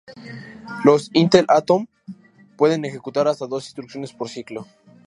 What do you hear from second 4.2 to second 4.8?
ciclo.